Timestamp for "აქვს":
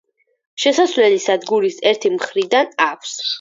2.89-3.15